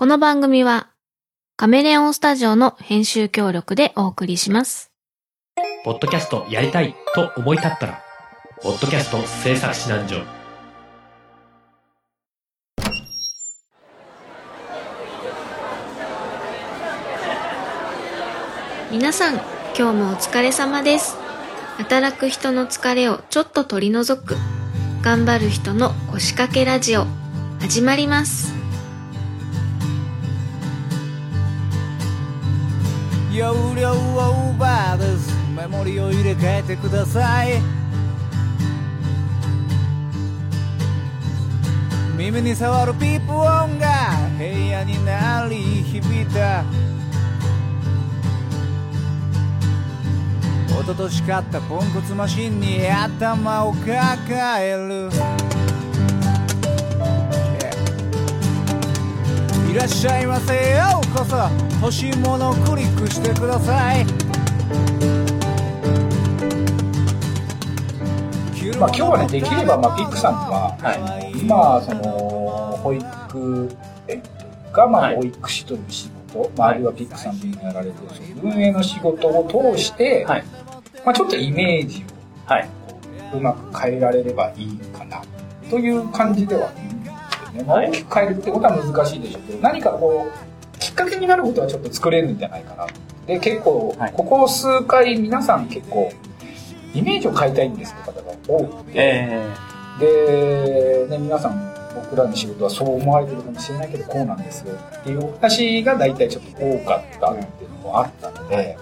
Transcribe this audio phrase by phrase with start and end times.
[0.00, 0.90] この番組は
[1.56, 4.92] カメレオンスタジオの編集協力でお送りします。
[5.84, 8.00] ポッドキャストやりたいと思い立ったら、
[8.62, 10.22] ポッドキャスト制作指南所。
[18.92, 19.34] 皆さん、
[19.76, 21.16] 今日もお疲れ様です。
[21.78, 24.36] 働く人の疲れをちょっと取り除く、
[25.02, 27.04] 頑張る人の腰掛けラジオ、
[27.58, 28.57] 始まります。
[33.38, 37.62] 容量オーバーですメモリを入れ替えてください。
[42.16, 46.64] 耳に触るピープ音が部屋に鳴り響いた。
[50.66, 55.10] 一昨年買ったポンコツマシンに頭を抱える。
[59.70, 61.36] いらっしゃいませようこそ。
[61.80, 64.04] 欲しいものをクリックしてください。
[68.78, 70.76] まあ、今日はね、できれば、まあ、ピックさんは、
[71.34, 80.44] 今、その、保育園というか、まあ、はい保育士という仕事、まあ、あるいはピックさんでやられてる、その運営の仕事を通して、はい。
[81.04, 82.04] まあ、ちょっとイメージ
[82.46, 82.68] はい。
[83.34, 85.22] をうまく変えられればいいかな、
[85.68, 86.94] という感じではいるんです。
[86.94, 86.97] よ
[87.62, 87.88] ね。
[87.88, 92.86] 大きく変えるってことは難しいでしょうけど、何かこう、きっかけになることはちょっと作れるんじゃないかな。
[93.26, 94.12] で、結構、はい。
[94.12, 96.12] ここ数回皆さん結構、
[96.94, 99.46] イメージを変えたいんですって方が多くて、え
[100.00, 104.74] で、ね、皆さん僕らの仕事はそう思われてるかもしれないけどこうなんですよ。
[104.74, 108.78] っていうお話が大体ちょっと多かったっていうのもあったので、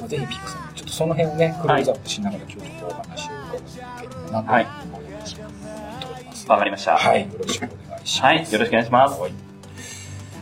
[0.00, 4.66] まあぜひピックさんちょっとその辺をねクローズアップしながら今日ちょっとお話を伺っていければなとはい。
[4.92, 5.63] 思います、思っておりますー、
[6.48, 6.96] わかりました。
[6.96, 9.20] はいよろしくお願いしますはい、よろしくお願いします。
[9.20, 9.32] はい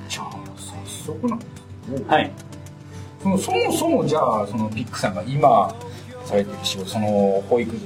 [0.08, 1.52] じゃあ早速なんです
[1.90, 2.30] けど、はい。
[3.22, 5.74] そのそもそもじゃあそのピックさんが今
[6.24, 7.76] されてる仕事その保育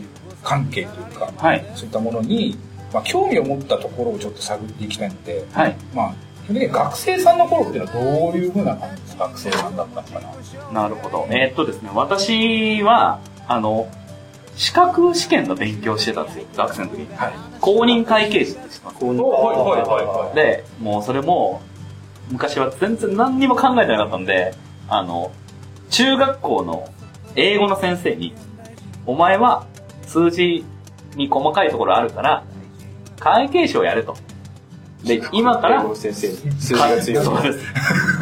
[0.43, 1.65] 関係というかはい。
[1.75, 2.57] そういったものに、
[2.93, 5.77] まあ、興味を持ったところをちょっと探っていきたいので、はい。
[5.95, 6.15] まあ、
[6.49, 10.21] 学生さんの頃っていうのはどういうふうな感じの学生さんだったのか
[10.73, 10.83] な？
[10.83, 11.27] なるほど。
[11.31, 13.89] えーっとですね、私は、あの、
[14.57, 17.17] 資格試験の勉強してたんですよ、学生の時に。
[17.17, 17.33] はい。
[17.61, 18.99] 公認会計士って知ってます？
[18.99, 20.35] 公認はいはいはいはい。
[20.35, 21.61] で、もうそれも、
[22.31, 24.55] 昔は全然何にも考えてなかったんで、
[24.89, 25.31] あの、
[25.91, 26.89] 中学校の
[27.37, 28.35] 英語の先生に、
[29.05, 29.67] お前は
[30.07, 30.65] 数字
[31.15, 32.43] に細かいところあるから、
[33.21, 34.17] 会計士をやると。
[35.05, 37.59] で、今から、先生数字かが強いそうです。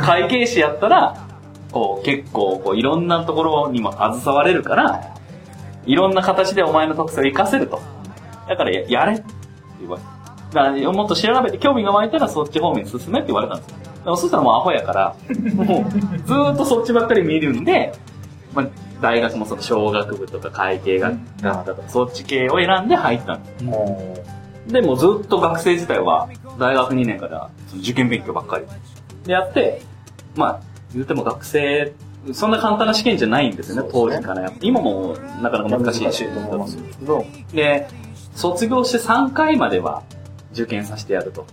[0.02, 1.16] 会計士やったら、
[1.70, 5.13] こう結構こういろんなところにも携われるから、
[5.86, 7.80] いろんな形でお前の特性を活かせると。
[8.48, 9.24] だからややれって
[9.80, 10.08] 言われて。
[10.54, 13.76] だからもっと調べて興味が湧いたらそっち方面に進めって言われたんですよ。
[14.04, 15.16] でもそしたらもうアホやから、
[15.54, 15.90] もう
[16.26, 17.92] ずーっとそっちばっかり見るんで、
[18.52, 18.68] まあ、
[19.00, 24.72] 大学もその小学部とか会計学科とかそっち系を選んで入ったんです。
[24.72, 26.28] で、もうずっと学生時代は、
[26.58, 28.66] 大学2年から受験勉強ばっかり
[29.24, 29.82] でやって、
[30.36, 30.60] まあ、
[30.92, 31.92] 言っても学生、
[32.32, 34.66] そんな簡単な試験じゃないんですよね、当時からやって。
[34.66, 36.24] 今もなかなか難しいし。
[36.32, 37.88] と思いますけどで、
[38.34, 40.02] 卒業して3回までは
[40.52, 41.46] 受験させてやると。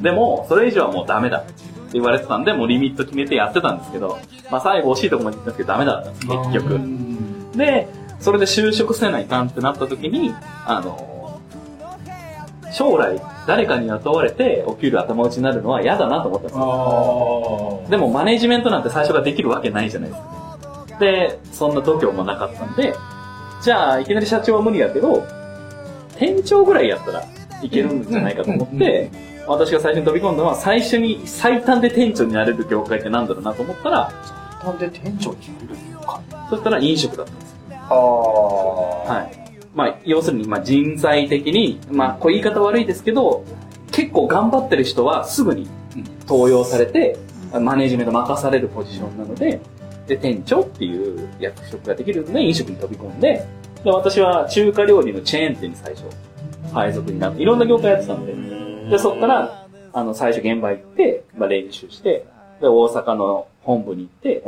[0.00, 1.52] でも、それ以上はもうダメだって
[1.92, 4.18] 言われてたんで、もうリミット決めてやってたんですけど、
[4.50, 6.80] まあ最後惜しいとこまで行ったんですけどダメだったんです、結局。
[7.56, 7.88] で、
[8.20, 10.34] それで就職せないかんってなった時に、
[10.66, 11.15] あの、
[12.76, 17.82] 将来誰かに雇われてお給料頭打ちになるのは嫌だなと思ったんですよ。
[17.86, 20.98] あでもマネジメントなんて最初からできるわけないじゃないですか。
[21.00, 22.94] で、そんな度胸もなかったんで、
[23.62, 25.26] じゃあいきなり社長は無理やけど、
[26.18, 27.24] 店長ぐらいやったら
[27.62, 29.10] いけるんじゃないかと思って、
[29.46, 34.12] 私が最初に飛び込んだのは最初に最短で店長になれる業界ってなんだろうなと思ったら、
[34.62, 36.20] なんで店長になるのか
[36.50, 37.56] そしたら飲食だったんです。
[37.70, 39.45] ああはい。
[39.76, 43.44] まあ、要するに、まあ、人材的に、まあ、こう言い方悪いですけど、
[43.92, 45.68] 結構頑張ってる人はすぐに
[46.26, 47.18] 登用されて、
[47.60, 49.60] マネジメント任されるポジションなので、
[50.06, 53.46] で、店長っていう役職ができるので、飲食に飛び込んで、
[53.84, 56.04] で、私は中華料理のチェーン店に最初、
[56.72, 58.34] 配属になって、いろんな業界やってたんで、
[58.90, 62.24] で、そこから、あの、最初現場行って、まあ、練習して、
[62.62, 64.42] で、大阪の本部に行って、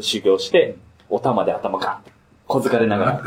[0.00, 0.76] 修行して、
[1.08, 2.13] お玉で頭ガン
[2.46, 3.22] 小づかれながら、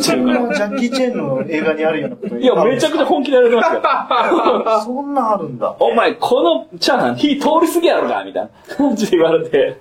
[0.00, 4.80] そんなジャッキー・チェーンの映画にあるようなこといや、めちゃくちゃ本気でやられてますよ。
[4.96, 5.74] そんなんあるんだ。
[5.78, 9.80] お前、このチャーハン火通りすぎやろかみたいな感じで言われて、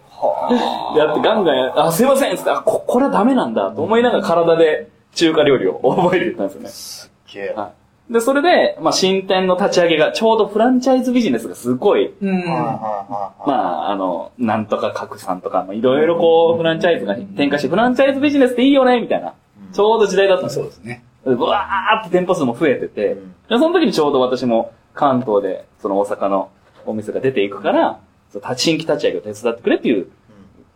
[0.97, 6.69] やってガンガンや、あ、すいませんっつって、あ、こ、これはダメなんだと思いながら体で中華料理を覚えてたんですよね。
[6.69, 7.53] すっげえ。
[7.55, 7.80] はい
[8.11, 12.29] で、それで、まあ、新店の立ち上げが、ちょうどフランチャイズビジネスがすごい、うん。
[12.29, 13.47] はいはいはい。
[13.47, 13.53] ま
[13.85, 19.33] あ、あの、なんとか拡散とか、まあいろいろこう、フランチャイズが展開して、フランチャイズビジネスっていいよね、みたいな。
[19.71, 20.65] ちょうど時代だったんですよ。
[20.65, 21.05] そうですね。
[21.23, 26.51] でブワーって店舗数も増えてて、うんでその時にちょうど私も関東で、その大阪の
[26.85, 27.99] お店が出ていくから、
[28.31, 30.07] その新規立ち上げを手伝ってくれっていう、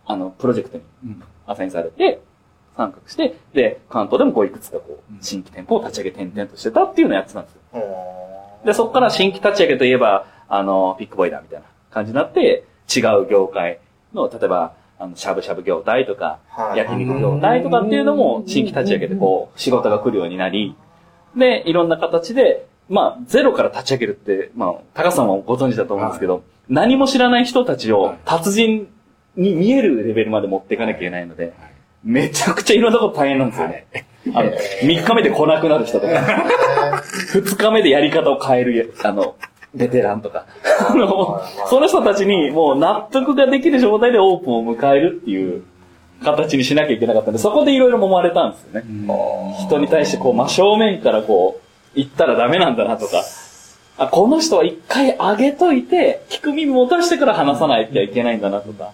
[0.06, 1.24] あの、プロジェクトにうん。
[1.48, 2.22] アサインされて、
[2.76, 7.60] 参画して、で、関東でもこういくつかこううん、新規店舗を立ち上げ転々としてたっていうのをやってたんですよ。
[7.74, 8.16] うん
[8.66, 13.80] で、そこから新規立ち上げといえば、あの、ピックボーイだみたいな感じになって、違う業界
[14.14, 16.80] の、例えば、あの、しゃぶしゃぶ業態とか、はい。
[16.80, 20.76] 焼肉業態とかっていうのも、新規立ち上げでこう、仕事が来るようになり、
[21.36, 28.88] で、いろんな形で、まあ、ゼロから立ち上げるって、まあ、高さんもご存知だと思うんですけど、何も知らない人たちを達人
[29.36, 31.54] に見えるレベルまで持っていかなきゃいけないので、
[32.06, 33.88] めちゃくちゃいろんなこと大変なんですよね。
[34.34, 36.14] あの、3日目で来なくなる人とか、
[37.34, 39.36] 2日目でやり方を変える、あの、
[39.74, 40.46] ベテランとか。
[40.88, 45.64] あの、その人たちにもう納得ができる状態でオープンを迎えるっていう
[46.24, 48.86] 形にしなきゃいけなかったんで、そこでいろいろ揉まれたんですよね。
[49.66, 53.24] 人に対してこう真正面からこう、言ったらダメなんだなとか、
[53.98, 58.92] あ、この人は一回上げといて、聞く耳持たしてから話さないといけないんだなとか、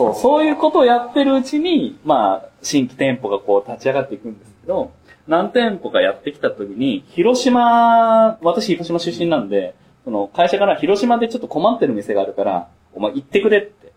[0.00, 4.92] そう、そういうことをやってるうちに、まあ、新規店舗がこう立ち上がっていくんですけど、
[5.28, 9.74] 何店舗かやってきた時に、広島、私広島出身なんで、
[10.04, 13.92] その会社から広島でちょっと困ってる店があるから、お前行ってくれって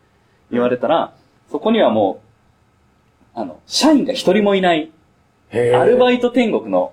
[0.52, 1.14] 言われたら、
[1.50, 2.22] そこにはも
[3.36, 4.92] う、あの、社員が一人もいない、
[5.52, 6.92] アルバイト天国の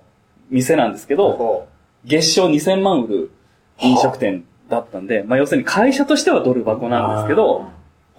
[0.49, 1.67] 店なんですけど、ほ
[2.05, 3.31] 月賞2000万売る
[3.79, 7.65] 飲食店だったんで、まあ要するに会社としてはドル箱なんですけど、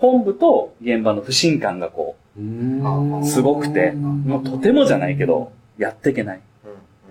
[0.03, 6.41] 本部と現場の不信感がこう、すごくて、もうとてもじゃないけど、やっていけない。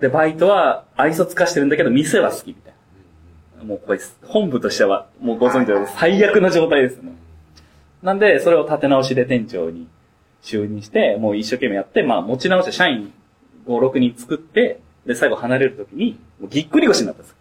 [0.02, 2.74] で、バイトは愛想つかしてるんだけど、店は好きみたい
[3.58, 3.64] な。
[3.64, 7.12] もうこれ、本部としては、もうご存知の最悪な状態ですね。
[8.02, 9.88] なんで、それを立て直しで店長に
[10.42, 13.10] 就任して、もう一生懸命やって、まあ持ち直して社員
[13.66, 16.18] 5、6人作って、で、最後離れるときに、
[16.50, 17.36] ぎっくり腰になったんです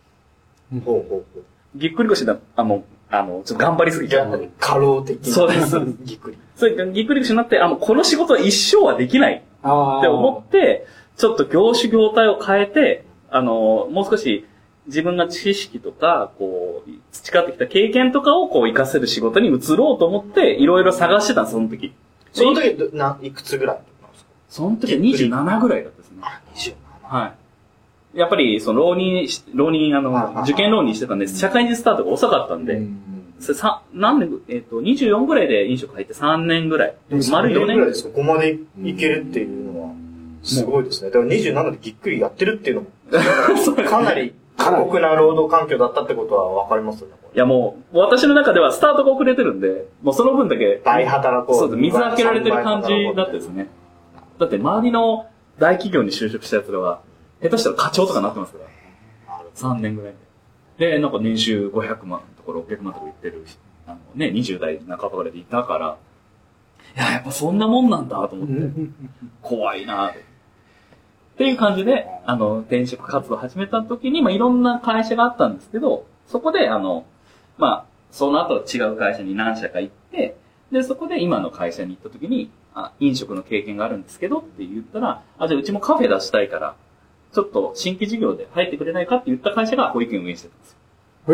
[0.85, 1.43] ほうほうほう。
[1.75, 4.17] ぎっくり腰だ、あ、もう、あの、ちょっと頑張りすぎて。
[4.59, 5.33] 過労的な。
[5.33, 6.37] そうですぎっくり。
[6.55, 10.85] それぎっくり腰になって、あ、もうこの仕事は一生はできないあって思って、
[11.17, 14.45] ちょっと業種業態を変えて、あの、もう少し
[14.87, 21.93] 自分が知識とか、こう、培ってきた経験とかをこう活かせる仕事に移ろうと思って、いろいろ探してたその時。
[22.33, 24.29] その時、どないくつぐらいなんですか？
[24.49, 26.17] その時は27ぐらいだったですね。
[26.21, 26.73] あ、27。
[27.03, 27.33] はい。
[28.13, 32.81] やっぱり、その、浪人し、浪人、あの受験浪人してたんで、社会人スタートが遅かったんで、
[33.39, 36.95] さ、何年、えっ、と、24ぐらいで飲食入って3年ぐらい。
[37.31, 38.03] 丸4年ぐらいです。
[38.05, 39.89] ここまでいけるっていうのは、
[40.43, 41.09] すごいですね。
[41.09, 42.87] だから27でぎっくりやってるっていうのも、
[43.89, 47.13] かなり過酷な労働環境だったってことはわかりますよね。
[47.33, 51.55] いやもう、私の中ではスタートが遅れてるんで、もうその分だけ、大働こう。
[51.55, 51.81] そうです。
[51.81, 53.67] 水開けられてる感じだったですね。
[54.37, 55.27] だって周りの
[55.57, 57.01] 大企業に就職した奴らは、
[57.41, 59.41] 下手したら課長とかなってますから。
[59.55, 60.13] 3年ぐらい
[60.77, 60.91] で。
[60.91, 63.45] で、なんか年収500万とか600万とか言ってる、
[63.87, 65.97] あのね、20代半ばぐらいでいたから、
[66.95, 68.71] いや、やっぱそんなもんなんだと思って、
[69.41, 70.19] 怖いなって。
[70.19, 70.23] っ
[71.37, 77.05] ていう感じで、あの、転職活動を始めた時に、まあ、いろんな会社があったんですけど、そこで、あの、
[77.57, 80.35] まあ、その後違う会社に何社か行って、
[80.71, 86.75] で、そこで今の会社に行った時に、あ、飲食の経験があるんですけどって言ったら、あ、じゃあうちもカフェ出したいから、
[87.33, 90.77] ちょっと新規事業で入ってくれないかって言った会社が保育園運営してたんですよ。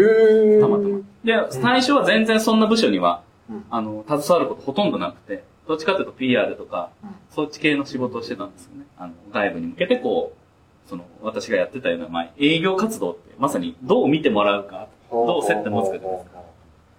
[0.01, 0.61] へえ。
[0.61, 0.99] たまたま。
[1.23, 6.91] で、最初は全然そんな部署には、うんあの、携わることほとんどなくて、どっちかというと PR とか、
[7.29, 8.85] そっち系の仕事をしてたんですよね。
[8.97, 16.41] あの、外部に向けてこう、その、私がやってたような、まあ、営業活動って、まさにどう見てもらうか、どう接点持つかじゃないですか。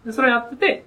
[0.06, 0.84] で、それをやってて、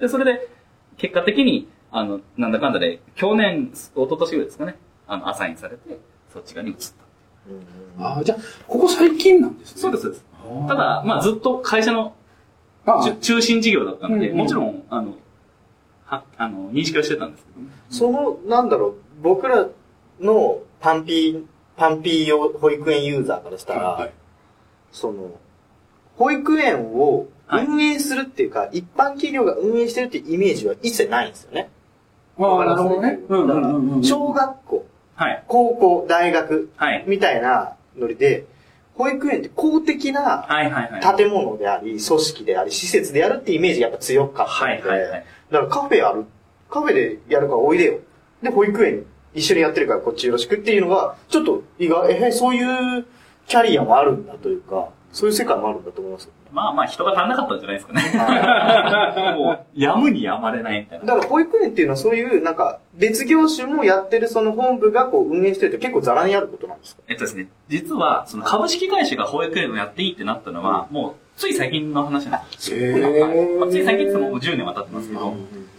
[0.00, 0.48] で、それで、
[0.96, 5.98] 結果的に、あの、なんだかんだで、去年、一昨年ぐらいですかね、あの、アサインされて、
[6.32, 7.03] そっち側に移った。
[7.98, 9.80] あじゃあ、ここ最近なんですね。
[9.82, 10.24] そうです、そうです。
[10.68, 12.14] ただ、まあ、ずっと会社の
[12.86, 15.14] あ中中心事業だったので、うんうんもちろん、あの、
[16.04, 17.70] は、あの、認識はしてたんですけどね。
[17.90, 19.68] その、なんだろう、僕ら
[20.20, 21.44] のパンピー、
[21.76, 24.12] パンピー用保育園ユーザーからしたら、はい
[24.92, 25.32] その、
[26.16, 31.68] 保育園をはい運営するっていうか、一般企業が運営してるっていうイメージは一切ないんですよね。
[32.38, 33.18] ああ、なるほどね。
[33.28, 35.44] うんだからうんうんうん小学校、はい。
[35.46, 37.04] 高校、大学はい。
[37.06, 38.46] みたいなノリで、
[38.94, 40.46] 保育園って公的な。
[41.16, 45.24] 建物であり、組織であり、施設でやるってイメージがやっぱ強かったので、はいはいはい。
[45.50, 46.24] だからカフェやる、
[46.70, 47.98] カフェでやるからおいでよ。
[48.42, 49.04] で、保育園
[49.34, 53.06] 一緒にやってるからこっちよろしくっていうのが、ちょっと意外、え、そういう
[53.46, 56.28] キャリアもあるんだというか、そういう世界もあるんだと思います。
[56.52, 58.02] まあまあ人が足んなかったんじゃないですかね。
[59.38, 61.04] もう、やむにやまれないみたいな。
[61.06, 67.02] だから保育園っていうのはそういう、なんか、別業種もやってるその本部がこう運営してるって結構ザラにあることなんですか？
[67.08, 72.98] えっとですね、実は、その株式会社が保育園をやっていいってなったのは、もう、つい最近の話なんですよ。
[73.60, 75.32] まあつい最近ってもう10年は経ってますけど、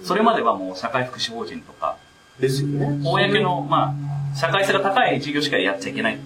[0.04, 1.98] それまではもう社会福祉法人とか、
[2.40, 3.00] ですよね。
[3.04, 3.94] 公の、ま
[4.34, 6.18] あ、社会性が高い事業しかやっちゃいけない。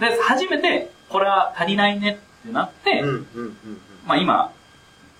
[0.00, 3.02] で、初めて、これは足りないねってなって。
[4.06, 4.52] まあ今、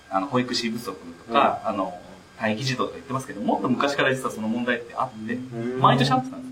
[0.09, 1.99] あの、保育士不足とか、あの、
[2.39, 6.47] 待機児童とか言ってますけど、もっと昔から実はその問題ってあって、ん毎年あってたんで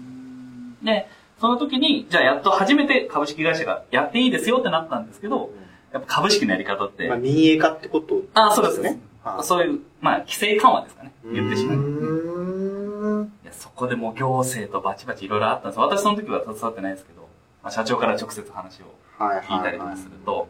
[0.82, 0.86] す。
[0.86, 1.08] で、
[1.40, 5.52] その時に、じゃあやっと初めて株式会社がやっていいですよってなったんですけど、
[5.94, 8.90] やっぱ株式のやり方って、まあ、民営化ってことあそうですね。
[9.24, 11.12] はいそういう、まあ、規制緩和ですかね。
[11.34, 13.30] 言ってしまう。
[13.44, 15.80] いやそこでもう行政とバチバチいろいろあったんです。
[15.80, 17.28] 私その時は携わってないですけど、
[17.64, 18.86] まあ、社長から直接話を
[19.18, 20.48] はい聞いたりとかすると、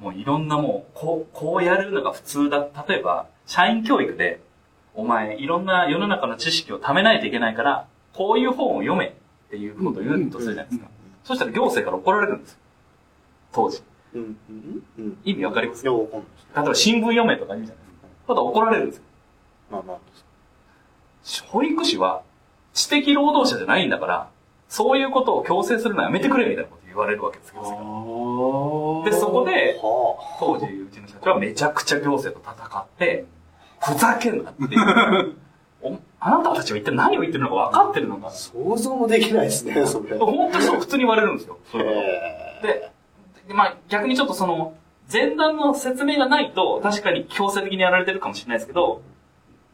[0.00, 2.66] もういろんなもう、こう、こうやるのが普通だ。
[2.88, 4.40] 例えば、社員教育で、
[4.94, 9.12] お前、いろんな世の中の知識を貯めないといけないから、こういう本を読めっ
[9.50, 10.90] ていうことを言うとするじゃないですか。
[11.22, 12.58] そしたら行政から怒られるんですよ。
[13.52, 13.82] 当時。
[14.14, 15.18] うん、うん、うん。
[15.24, 15.84] 意味わかります。
[15.84, 15.96] 例え
[16.54, 18.08] ば新聞読めとか言うじゃないですか。
[18.28, 19.02] ただ怒られるんですよ。
[19.70, 19.98] まあまあ。
[21.48, 22.22] 保育士は
[22.72, 24.30] 知的労働者じゃないんだから、
[24.68, 27.62] そういうことを強制するのはやめてくれみたいなこと言われるわけですよ。
[29.04, 33.24] で、そこで、は当時うちの社長はめちゃくちゃ行政と戦って、
[33.80, 35.36] ふざけんなっていう。
[35.82, 38.30] おあなたたちは一体何を言ってるのか分かってるのかあ。。
[38.30, 40.18] 想像もできないですね、それ。
[40.18, 41.58] 本当にそう、普通に言われるんですよ。
[42.62, 42.90] で、
[43.48, 44.74] でまあ逆にちょっとその、
[45.10, 49.00] 前段の説明がないと、確かに強制的にやられてるかもしれないですけど、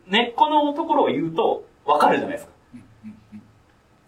[0.06, 2.52] 根っこのところを言うと、わかるじゃないですか。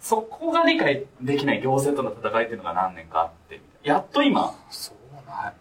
[0.09, 5.55] そこが理解できない行政との戦いっていうのが何年かあって、やっと今、そうなんはい。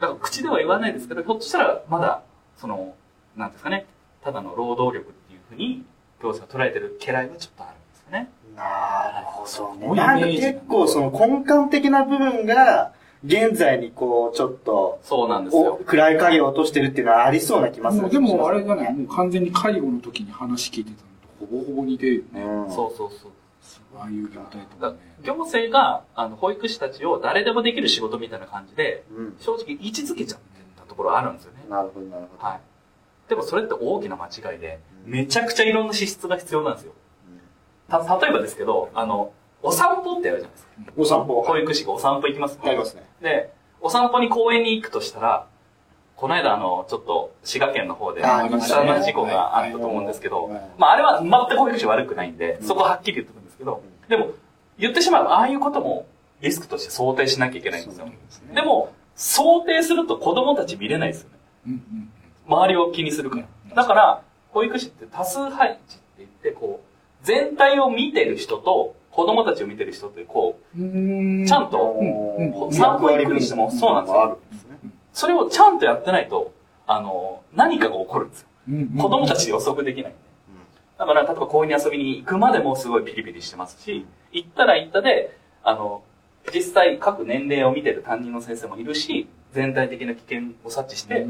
[0.00, 2.22] だから口では言わないですけど、ひょっとしたらまだ、
[2.56, 2.94] その、
[3.36, 3.86] なんですかね、
[4.22, 5.84] ただの労働力っていうふうに、
[6.22, 8.30] 行政が捉えてる家来はちょっとあるんですよね。
[8.54, 9.88] なるほどそうね。
[9.96, 12.92] なんか結構その根幹的な部分が、
[13.24, 15.80] 現在にこう、ちょっと、そうなんですおよ。
[15.84, 21.17] 暗い影を落としてるっていうのはありそうな気ますもうでもあれじゃない、もう完全に介護の時に話聞いてたのとほ
[21.50, 22.42] ぼほぼ似てるよね。
[22.42, 23.32] うんそうそうそう。
[23.96, 25.16] ああいう業態とだかね。
[25.22, 29.36] 行政が、あの、保育士たちを誰でもできる仕事みたいな感じで、うん。
[29.38, 31.64] 正直位置づけちゃってたところあるんですよね。
[31.68, 32.46] なるほど、なるほど。
[32.46, 32.60] はい。
[33.28, 36.92] でもそれって大きな間違いで、めちゃくちゃいろんな資質が必要なんですよ。
[37.88, 40.70] た、例えばですけど、あの、お散歩ってやるじゃないですか。
[40.96, 41.42] お散歩。
[41.42, 43.02] 保育士がお散歩行きますありますね。
[43.20, 45.46] で、お散歩に公園に行くとしたら、
[46.18, 54.30] この間あの、ちょっと、滋賀県の方で、あありましたね下の事故があったと思うんですけどまああれは全く保育士悪くないんで、そこははっきり言ってるんですけど、でも、
[54.78, 56.06] 言ってしまうと、ああいうことも
[56.40, 58.08] リスクとして想定しなきゃいけないんですよ。
[58.52, 61.28] でも、想定すると子供たち見れないですよ
[61.66, 61.78] ね。
[62.48, 63.74] 周りを気にするから。
[63.76, 70.84] だから、保育士って多数配置って言って、こう、全体を見てる人と、子供たちを見てる人って、こう、う
[71.42, 71.46] ん。
[71.46, 71.96] ちゃんと、
[72.70, 74.38] 散歩行くにしてもそうなんですよ。
[75.18, 76.52] それをちゃんとやってないと、
[76.86, 78.48] あの、何かが起こるんですよ。
[78.68, 80.20] うんうん子供たち予測できないんで。
[80.96, 86.02] だから、例えば公園に遊びに行くまでもすごいピリピリしてますし、行ったら行ったで、あの、
[86.54, 91.26] 実際各年齢を見てる担任の先生もいるし、全体的な危険を察知して、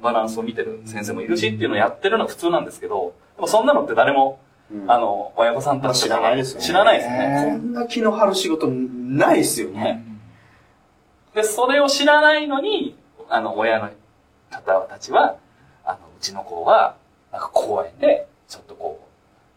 [0.00, 4.38] バランスを見てる先生もいるしっていうのをやってるのが普通なんですけど、でもそんなのって誰も、
[4.70, 6.64] うんあの、親御さんたち知らないですよね。
[6.64, 7.58] 知らないですね。
[7.60, 10.04] こんな気の張る仕事ないですよね。
[11.34, 13.01] で、それを知らないのに、
[13.32, 13.88] あの、親の
[14.50, 15.36] 方たちは、
[15.86, 16.96] あの、うちの子は、
[17.32, 19.08] なんか公園で、ちょっとこ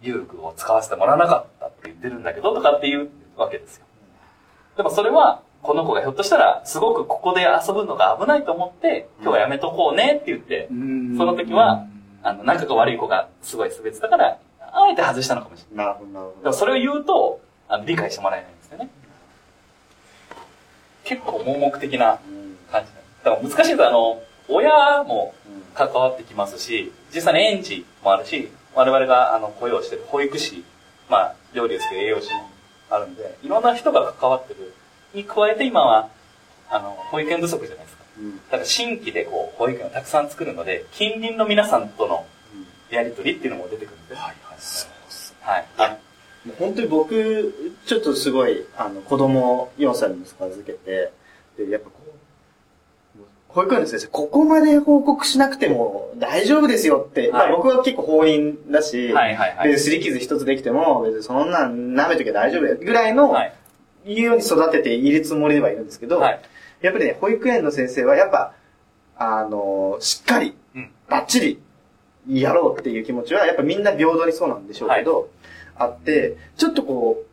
[0.01, 3.86] う、遊具を使わせてもらわなかったって言ってるんだけど、とかっていうわけですよ。
[4.77, 11.86] でもそれは、この子がひょっとしたら、すごくここで遊ぶのが危ないと思って、今日はやめとこうねって言って、うんその時は、
[12.24, 15.86] あの、仲が悪い子がすごい滑ってたから、あえて外したのかもしれない。
[15.88, 18.89] なるほど、なるほでもそれを言うと、あの理解してもらえないんですよね。
[21.03, 22.20] 結構盲目的など。
[22.72, 25.34] 感じだから難しいですあの、親も
[25.74, 30.63] 関わってきますし、実際に園児もあるし、我々があの雇用してる保育士、
[31.10, 32.50] まあ、料理ですけど栄養士も
[32.91, 34.74] あるんで、いろんな人が関わってる
[35.15, 36.10] に加えて今は、
[36.70, 38.03] あの、保育園不足じゃないですか。
[38.20, 42.27] うんだから新規でこう、保育園をたくさん作るので、近隣の皆さんとの
[42.91, 44.15] やりとりっていうのも出てくるんで。
[44.15, 44.36] はい、はい。
[44.60, 45.65] そうですはい。
[46.60, 51.12] 本当に僕、ちょっとすごい、あの、子供4歳の息子預けて、
[51.58, 52.05] で、やっぱこう、
[53.56, 59.70] 保育園の先生、ここまで報告しなくても大丈夫ですよって、まあはい僕は結構放任だし、はいはいはい。
[59.70, 63.54] で、擦り傷一つできても、別にそんなん舐めときゃ大丈夫だよぐらいの、はい。
[64.08, 66.42] いうように育てているつもりではいるんですけど、はい。
[66.82, 68.54] やっぱりね、保育園の先生はやっぱ、
[69.18, 71.60] あの、しっかりうん、バッチリ
[72.28, 75.30] やろうっていう気持ちは、やっぱみんな平等にそうなんでしょうけど、
[75.78, 77.26] あって、ちょっとこう、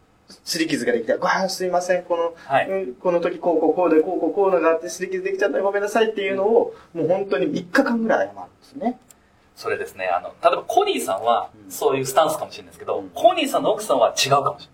[0.44, 1.18] 擦り傷ができた。
[1.18, 2.68] ごあすいません、この、はい。
[2.68, 5.58] うんこの時こうこうこうで、こうこうこうのがあって擦り傷できちゃった。
[5.58, 8.98] らごめんなさいっていうのを、もう本当に3日間ぐらい謝るんですね。
[9.56, 11.70] それですね、あの、例えばコニーさんはうん。
[11.70, 13.10] そういうスタンスかもしれないですけど、うん。
[13.10, 14.70] コニーさんの奥さんは違うかもしれ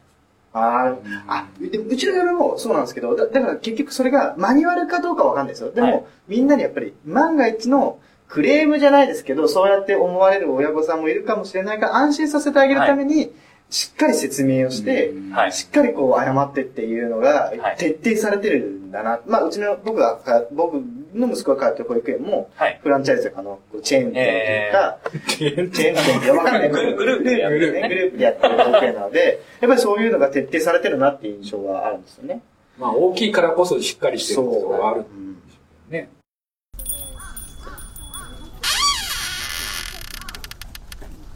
[0.52, 0.96] あー。
[1.26, 5.72] あ、でうちの嫁もそうなんですけど、だだから結局それがマニュアルかどうかわかんないですよ。
[5.72, 6.04] でも、はい。
[6.28, 7.98] みんなにやっぱり万が一の
[8.28, 13.32] クレームじゃないですけど、そうやって思われる親御さんもいるかもしれないから安心させてあげるために、
[13.70, 15.12] しっかり説明をして。
[15.32, 15.52] はい。
[15.52, 19.20] しっかりこう謝ってっていうのがはい徹底されてるんだな。
[19.26, 20.82] まあうちの僕がか、僕
[21.14, 22.80] の息子が通ってる保育園も、はい。
[22.82, 24.98] フランチャイズとかのチェーン店とか、
[25.28, 32.40] チェーン店ってわかんないグルグループでやってるねグループでやってる保育園なので、やっぱりそういうのが徹底されてるなっていう印象はあるんですよね。
[32.78, 35.58] まあ大きいからこそしっかりしてるところがあるうんんでしょ
[35.90, 36.08] うね。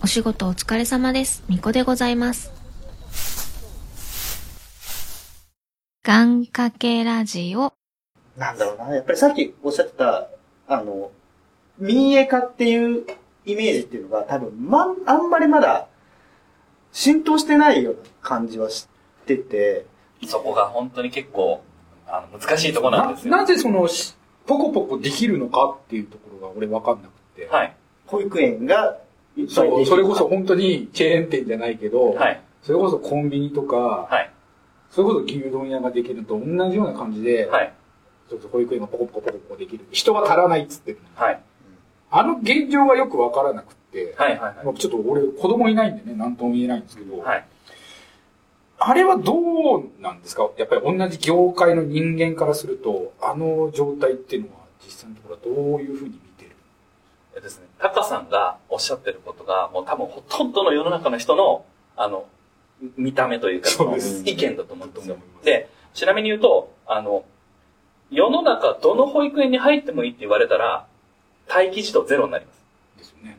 [0.05, 1.45] お仕事お疲れ様です。
[1.49, 2.51] みこでございます。
[6.03, 7.73] 願掛けラジオ。
[8.37, 8.93] なんだろうな。
[8.97, 10.29] やっぱりさっきおっしゃってた、
[10.67, 11.13] あの、
[11.79, 13.07] 民営化っていう
[13.47, 15.87] イメージっていうのが多分、まん、あんまりまだ
[16.91, 18.89] 浸透してないような感じはし
[19.25, 19.87] てて、
[20.27, 21.63] そこが本当に結構、
[22.09, 23.37] あの、難しいところなんですよ。
[23.37, 24.17] なぜそのし、
[24.47, 27.47] ポコポコできるのかっていうところが俺わかんなくて。
[27.47, 27.77] はい。
[28.07, 28.99] 保育園が
[29.49, 32.41] そう、それこそ本当にチェーン店じゃないけど、はい。
[32.63, 34.31] それこそコンビニとか、はい。
[34.91, 37.73] それこそ牛丼屋ができるのと同じような感じで、はい。
[38.29, 39.85] ちょっと保育園がポコポコポコポコできる。
[39.91, 41.41] 人が足らないっつってるのはい。
[42.11, 44.39] あの現状がよくわからなくて、はい。
[44.39, 44.65] はい。
[44.65, 47.45] もうちょっと俺子供いないんでね、なんとも言えないんですけど、はい。
[48.79, 50.51] あれはどうなんですか？
[50.59, 56.21] やっぱり同じ業界の人間からすると、あの状態っていうのは実際のところはどういうふうに見
[57.43, 61.65] ですね、タカさんがおっしゃってることが、もう多分ほとんどの世の中の人の、
[61.97, 62.27] あの、
[62.97, 65.17] 見た目というか、そうです意見だと思うんですよ。
[65.45, 67.25] で、ちなみに言うと、あの、
[68.11, 70.87] 世の中どの保育園に入ってもいいって言われたら、
[71.49, 72.65] 待機児童ゼロになります。
[72.99, 73.39] ですよね。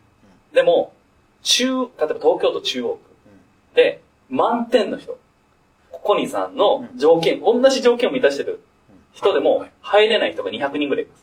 [0.53, 0.93] でも、
[1.41, 2.99] 中、例えば東京都中央区。
[3.75, 5.17] で、満点の人、
[5.91, 8.61] コニーさんの条件、同じ条件を満たしてる
[9.13, 11.22] 人でも、入れない人が200人ぐらいいます。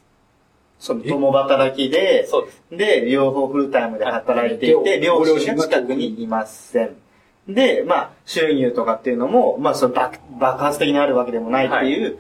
[0.81, 2.63] その共働きで、そうです。
[2.71, 6.97] で、両方フルタイムで働いていて、はい両親が近くにいません。
[7.47, 12.19] で、まあ、収入とかっていうのも、まあ、その爆爆発的にあるわけでもないっていう、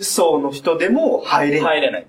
[0.00, 1.78] 層の人でも入れない。
[1.78, 2.06] 入れない。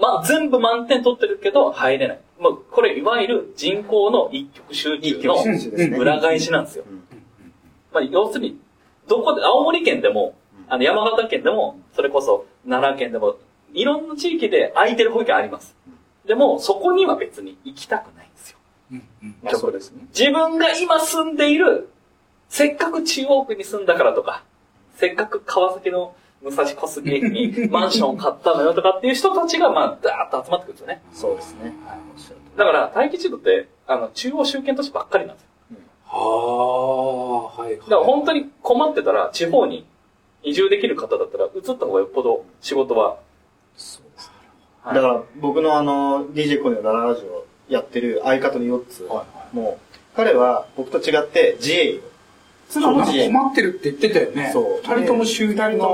[0.00, 2.20] まあ、全部満点取ってるけど、入れない。
[2.40, 7.02] まあ、これ、いわゆる人口の一極集中の裏返しなんですようん。
[7.92, 8.58] まあ、要するに、
[9.06, 10.34] どこで、青森県でも、
[10.68, 13.36] あの、山形県でも、それこそ、奈良県でも、
[13.74, 15.76] いろんな地域で空いてる保育園あります。
[16.26, 18.58] でも、そこには別に行きたくないんですよ。
[18.92, 20.06] うんうんまあ、そうですね。
[20.18, 21.90] 自分が今住んでいる、
[22.48, 24.44] せっかく中央区に住んだからとか、
[24.96, 31.02] せっかく川崎の武蔵小杉駅にマンションを買ったのよとかっていう人たちが、まあ、ダーッと集まってくるんですよね。
[31.12, 31.74] そうですね。
[31.86, 35.48] はい、だから、待機児童って、あの、中央集権都市ばっかりなんですよ。
[36.06, 37.78] はあ、はい、はい。
[37.78, 39.86] だから本当に困ってたら、地方に
[40.42, 43.18] 移住できる方だったら、移った方がよっぽど仕事は。
[43.76, 44.32] そうですね。
[44.82, 52.00] はいだから、僕のあの、DJ コネのラララジオやってる相方の4つはいはいもう、彼は僕と違って自営業。
[52.68, 53.32] そう、なんか自営業。
[53.38, 54.50] 困ってるって言ってたよね。
[54.52, 54.80] そう。
[54.86, 55.92] 二人とも収入があるから。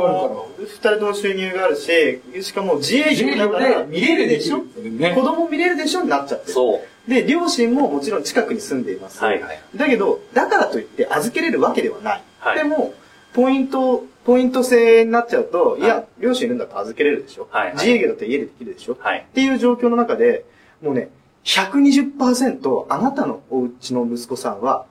[0.58, 4.58] 二人とも収入があるし、しかも自営業だから見れるでしょ？
[4.78, 6.02] ね子供見れるでしょ？
[6.02, 6.52] になっちゃってる。
[6.52, 7.10] そう。
[7.10, 9.22] で、両親ももちろん近くに住んでいます。
[9.22, 9.58] はいはい。
[9.74, 12.22] だけど、だからといって預けれるわけではない。
[12.40, 12.94] はいでも、
[13.32, 17.48] ポイント、ポイント制になっちゃうと、い、はいや、両親いるんだったら預けれるでしょ。
[17.50, 18.96] はいはい自営業だったら家でできるでしょ。
[19.00, 19.26] はい。
[19.28, 20.44] っていう状況の中で、
[20.82, 21.10] もうね、
[21.44, 24.86] 120%あなたのお家の息子さんは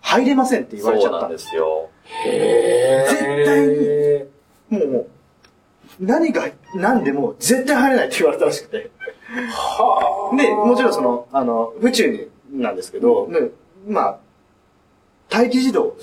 [0.00, 1.90] 入れませんって言われちゃったそうなんですよ。
[2.26, 4.28] へー絶
[4.68, 5.06] 対にもう、もう、
[6.00, 8.90] 何が何でも絶対入れないって言われたらしくて。
[9.50, 10.36] はあ。
[10.36, 12.28] で、もちろんその、あの、宇宙に
[12.60, 13.38] なんですけど、ね
[13.86, 14.18] まあ、
[15.32, 15.96] 待機児童、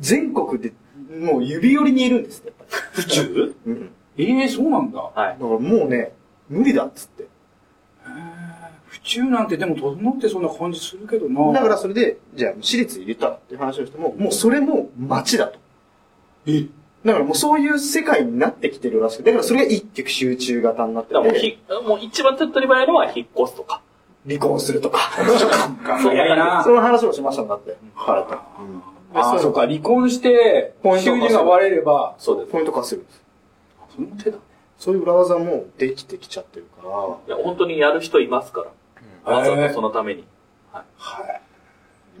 [0.00, 0.72] 全国で
[1.18, 3.72] もう指折りにいるんですって、やっぱ宇宙り。
[3.72, 3.90] うん。
[4.18, 4.98] ええそうなんだ。
[5.00, 5.14] はい。
[5.14, 6.12] だからもうね、
[6.48, 7.26] 無理だっつって。
[8.86, 11.52] 府中なんてでも整ってそんな感じするけどな。
[11.52, 15.58] だからそれで、じゃあ私立入れたって話をしても、もうそれも街だと。
[16.46, 16.66] え？
[17.04, 23.80] だからもうそういう世界になってきてるらしくて、だからそれが一極集中型になってだからもうて、ひ、もう一番手っ取り早いのは引っ越すとか。
[24.26, 24.98] 離婚するとか。
[25.82, 28.38] 早いなその話をしましたんだって、彼と。
[29.14, 32.52] ああ、そっか、離婚して、収入が割れれば、そうです。
[32.52, 33.22] ポイント稼ぐんです。
[33.96, 34.42] その手だね。
[34.78, 38.64] そういう裏技もできてきちゃってるから、いや、本当にやる人いますか
[39.26, 39.32] ら。
[39.32, 40.24] わざとそのために。
[40.72, 40.84] は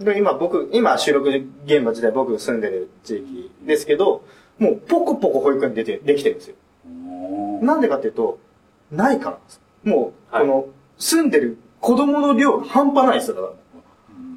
[0.00, 0.04] い。
[0.04, 1.28] で今僕、今収録
[1.64, 4.24] 現場自体僕が住んでる地域ですけど、
[4.58, 6.56] もうポコポコ保育園出て、できてるんですよ。
[7.62, 8.38] なんでかっていうと、
[8.90, 9.60] ないからなんです。
[9.84, 10.66] もう、はいこの、
[10.98, 13.52] 住んでる子供の量が半端ないですよ、だから。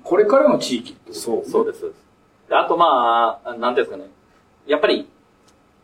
[0.04, 1.92] これからの地域そうそうです。
[2.56, 4.10] あとまあ、なんていうんですかね。
[4.68, 5.08] やっぱり、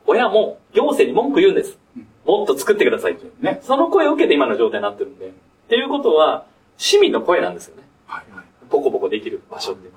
[0.06, 1.78] 親も行政に文句言うんです。
[2.26, 3.26] もっと作ってくださいって。
[3.42, 3.60] ね。
[3.64, 5.28] その声を受けて今の状態になってるんで。
[5.28, 5.32] っ
[5.70, 6.46] ていうことは、
[6.78, 7.84] 市民の声なんですよね。
[8.08, 8.46] はいはい。
[8.70, 9.90] ポコポコできる場所って。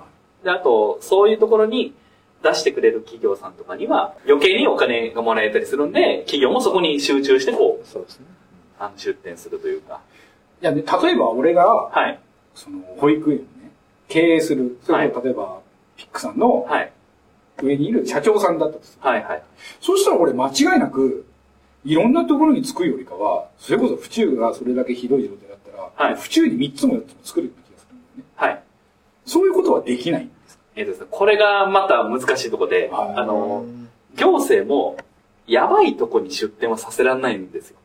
[0.45, 1.95] で、あと、そういうところに
[2.43, 8.27] 出してくれる企業さんとかには、余計にお金がもらえたりするんで、企業もそこに集中してこう、そうですね。
[8.79, 10.01] あの出店するというか。
[10.61, 12.19] いや、で、例えば俺が、はい。
[12.55, 13.47] その、保育園をね、
[14.09, 15.61] 経営する、それ例えば、
[16.03, 16.93] ピックさんのはい。
[17.63, 19.09] 上にいる社長さんだったとする。
[19.09, 19.43] はいはい。
[19.81, 21.27] そうしたら俺間違いなく、
[21.85, 28.25] いろんなところに着くよりかは、それこそ府中がそれだけひどい状態だったら、はい府中に3つも4つも作るような気がするんだよね。
[28.35, 28.63] はい。
[29.27, 30.63] そういうことはできないんですか？
[30.75, 33.65] えっとですね、これがまた難しいところで、はいあの、
[34.17, 34.97] 行政も、
[35.47, 37.77] やばいとこに出店はさせられないんですよ。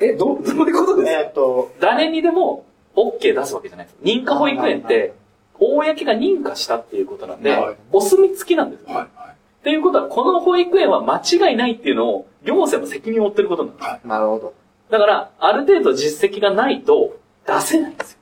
[0.00, 1.20] え、ど、どういうことですか？
[1.20, 3.96] えーっと、誰にでも OK 出すわけじゃないです。
[4.02, 5.14] 認可保育園って、
[5.58, 8.94] 公が認可したっていうことなんではい、お墨付きなんですよ。
[8.94, 9.08] はい、っ
[9.62, 14.06] ていうことは、この保育園は間違いないっていうのを、行政も責任を負ってることなんです。
[14.06, 14.54] なるほど。
[14.90, 17.16] だから、ある程度実績がないと、
[17.46, 18.18] 出せないんですよ。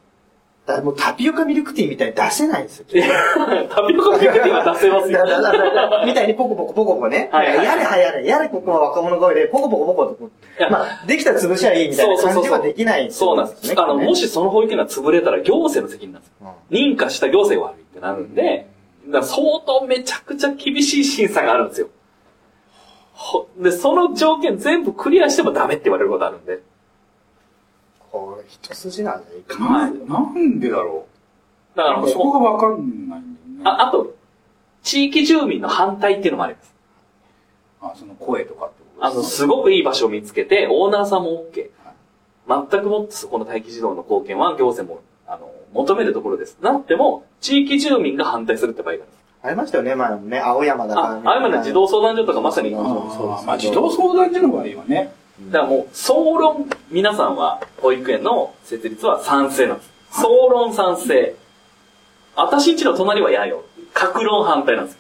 [0.66, 2.86] だもうタピオカミルクティーみたいに出せないんですよ。
[2.88, 5.26] タピオカミルクティーは出せますよ。
[5.26, 7.28] だだだみたいにポコポコポコポコね。
[7.32, 10.30] はいはいやれはやれ、やれここは若者声で、ポコポコポコとこ。
[10.70, 13.74] まあ、できたら潰しゃいいみたいな感じはできないそうなんです。
[13.78, 16.54] あの、もしその保育園が潰れたら行政の責任なんですよ。
[16.70, 18.66] 認可した行政が悪いってなるんで、
[19.22, 21.88] 相当めちゃくちゃ厳しい審査があるんですよ。
[23.12, 26.60] ほで、その条件全部クリアしてもダメって言われることあるんで。
[28.48, 31.06] 一筋なんじゃいかはいななんでだろ
[31.74, 33.62] だからうそこそがわかんないんだよね。
[33.64, 34.14] あ、あと、
[34.82, 36.74] 地域住民の反対っていうのもあります。
[37.80, 41.70] あ、その声とかってことあの、すごくいい場所を見つけて、オーナーさんも OK。
[42.46, 46.58] 全くもってそこの待機児童の貢献は行政も、あの、求めるところです。
[46.60, 49.12] なっても、地域住民が反対するって場合がある。
[49.42, 50.38] ありましたよね、前もね。
[50.38, 55.12] 青山だからあ、ああいうの児童相談所とかまさに、そうそうそうまあ、児童相談所の場合はね、
[55.50, 59.90] らもう、総論、皆さんは、保育園の設立は賛成なんです。
[60.20, 61.34] 総論賛成。
[62.36, 63.64] 私んちの隣は嫌よ。
[63.92, 64.98] 格論反対なんです。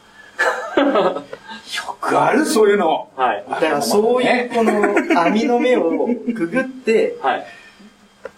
[1.76, 3.08] よくある、そういうの。
[3.16, 3.44] はい。
[3.48, 7.46] だからそういうこの網の目をくぐって、はい。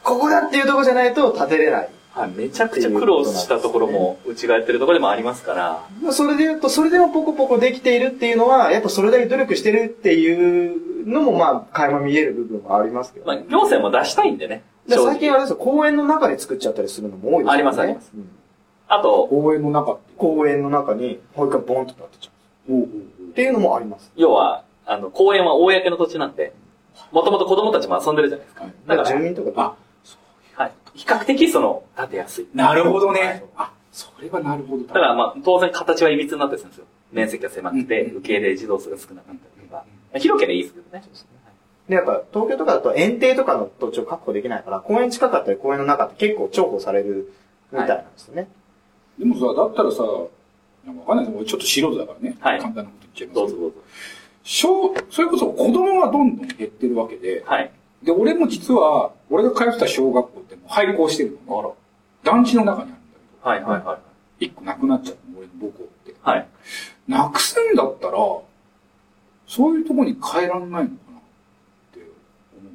[0.02, 1.88] ここだっていうとこじゃないと立てれない。
[2.14, 2.30] はい。
[2.30, 5.52] めちゃくちゃ苦労したところも、うちがやってるところでもありますか
[6.02, 10.76] ら、それで言うと、それでもポコポコできているっていうのは、やっぱそれだけ努力してるっていう
[11.06, 13.46] のも、まあ、垣間見える部分はありますけど、まあ、ね。
[13.48, 14.62] 行政も出したいんでね。
[14.88, 17.52] で最近あれですよ、公園の中で作っちゃったりするのも多いですよね。
[17.52, 18.28] ありますありますうん
[18.88, 19.98] あと、公園の中。
[20.16, 22.30] 公園の中に保育園ボンと立ってちゃ
[22.70, 22.72] う。
[22.72, 22.90] おうおうっ
[23.34, 24.12] ていうのもあります。
[24.16, 26.52] 要は、あの、公園は公の土地なんで、
[27.10, 28.64] もともと子供たちも遊んでるじゃないですか。
[28.64, 29.76] はいだから、住民とか
[30.56, 30.72] あ、はい。
[30.94, 32.48] 比較的その、建てやすい。
[32.54, 33.44] なるほどね。
[33.56, 34.94] あ、それはなるほどだ。
[34.94, 36.86] だからまあ、当然形はいびつになったりするんですよ。
[37.12, 39.38] 面積が狭くて、うん受け入れ児童数が少なかったり。
[40.18, 41.04] 広ければいいですけどね。
[41.88, 47.32] で、やっぱ東京とかだと園庭とかの土地を確保できないから、公園近かったり公園の中って結構重宝される
[47.72, 48.48] みたいなんですよね。
[49.18, 50.02] でもさ、だったらさ、
[50.84, 52.36] なんかわかんないです俺ちょっと素人だからね。
[52.40, 53.40] はい簡単なこと言っちゃいますけど。
[53.40, 53.76] どうぞどうぞ。
[54.44, 57.70] 小、それこそ子供がどんどん減ってるわけで、はい。
[58.02, 61.68] で、俺も実は、俺が通ってた小学校ってもう廃校してるのね。
[62.22, 63.50] 団地の中にあるんだけど。
[63.50, 63.98] はいはいは
[64.40, 64.46] い。
[64.46, 66.14] 一個なくなっちゃったの、俺の母校って。
[66.22, 66.46] はい。
[67.08, 68.18] なくすんだったら、
[69.46, 71.20] そういうとこに変えらんないのかなっ
[71.92, 72.68] て思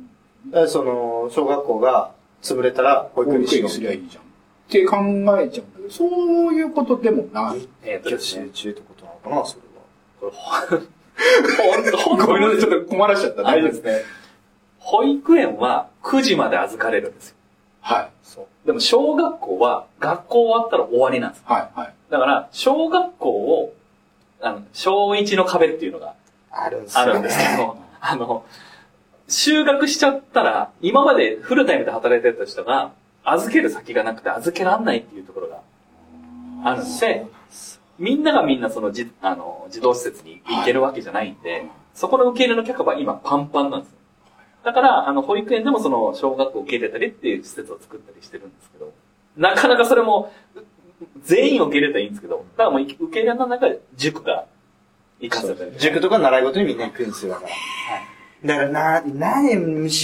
[0.47, 0.51] う。
[0.51, 4.23] だからその、小学校が潰れたら保育園にすりゃいいじゃん。
[4.23, 4.25] っ
[4.69, 4.97] て考
[5.39, 7.67] えちゃうそういうことでもない。
[7.83, 8.49] えっとですね。
[8.53, 10.81] 中ってことなのかな、それは。
[12.25, 13.47] ごめんなさい、ちょっと困らしちゃった。
[13.47, 14.03] あれですね。
[14.79, 17.35] 保育園は9時まで預かれるんですよ。
[17.81, 18.09] はい。
[18.23, 18.65] そう。
[18.65, 21.43] でも小学校は学校終わったら終わりなんです。
[21.45, 21.93] はい、はい。
[22.09, 23.73] だから、小学校を、
[24.41, 26.15] あの、小1の壁っていうのが
[26.51, 27.11] あるんですよね。
[27.11, 28.45] あるんですけど、あの、
[29.27, 32.91] 就学しちゃったら、今までフルタイムで働いてた人が、
[33.23, 35.61] 預ける先がなくて預けらんないっていうところが
[36.63, 37.27] あるんで、
[37.99, 43.97] みんながみんなそのじ、あの、児童施設に行けるわけじゃないんで、そこの受け入れの許可は今パンパンなんですよ。
[44.63, 48.91] だから、あの、保育園でもその、小学校受け入れたりっていう施設を作ったりしてるんですけど、
[49.37, 50.31] なかなかそれも、
[51.23, 54.45] 全員受け入れたらいいんですけど、だからもう受け入れの中で塾が
[55.21, 55.73] 行かせてる。
[55.77, 57.49] 塾とか習い事にみんな行くんですよ、だから。
[58.43, 59.55] だからな、なんで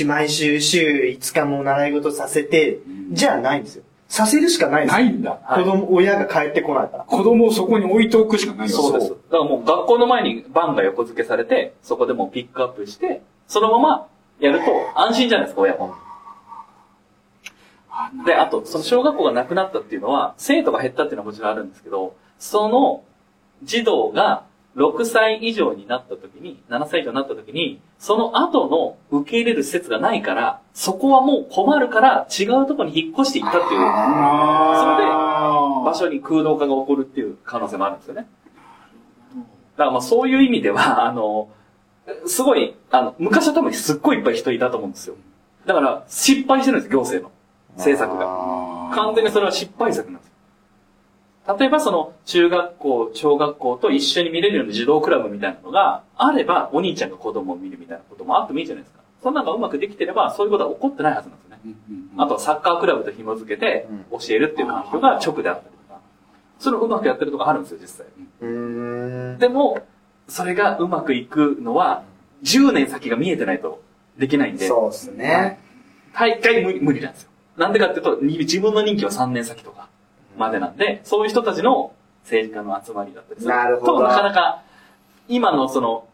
[0.05, 2.79] 毎週週5日も習い事させて、
[3.11, 3.83] じゃあないんですよ。
[4.07, 5.03] させるしかないんですよ。
[5.03, 5.39] ないんだ。
[5.43, 7.03] はい子供、親が帰ってこないから。
[7.03, 9.09] 子供をそこに置いておくしかないよそうです。
[9.09, 14.07] だからもう学校の前にバンが横付けされて、そこでもうピックアップして、そのまま
[14.39, 15.95] やると安心じゃないですか、親も。
[18.25, 23.03] で、あと、その小学校がなくなったっていうのは、生徒が減ったっていうのはもちろんあるんですけど、その
[23.63, 24.43] 児童が
[24.77, 38.27] 6歳以上になった時に、7歳以上になった時に、その後の受け入れる施設がないから、そこはもう困るから違うところに引っ越していったっていうあ場所に空洞化が起こるっていう可能性もあるんですよね。
[39.77, 41.49] だからまあそういう意味では、 あの、
[42.27, 45.15] すごい、あの、昔は多分すっごいいっぱい人いたと思うんですよ。
[45.65, 47.33] だから失敗してるんです、行政の
[47.77, 48.91] 政策が。
[48.93, 50.26] 完全にそれは失敗作なんですよ。
[51.59, 59.01] 例えばその中学校、小学校と一緒に見れるような児童クラブみたいなのがあれば、お兄ちゃんが子供を見るみたいなこともあってもいいじゃないですか。
[59.23, 62.03] そんなのがうまくできてれば、そういうことは起こってないはずなんですよね。
[62.17, 66.01] あとはサッカークラブと紐付けて教えるっていう環境が直であったりとか。
[66.59, 68.07] それをうまくやってるとこあるんですよ、実際。
[69.39, 69.79] でも、
[70.27, 72.03] それがうまくいくのは、
[72.43, 73.81] 10年先が見えてないと
[74.17, 75.59] できないんで、そうですね。
[76.13, 77.29] 大会無理なんですよ。
[77.57, 79.87] なんでかっていうと、に自分の任期は3年先とか
[80.37, 84.61] までなんで、そういう人たちの政治家の集まりだったりするなるほどと、なかなか、
[85.27, 86.07] 今のその、